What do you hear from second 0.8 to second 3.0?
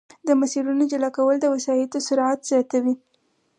جلا کول د وسایطو سرعت زیاتوي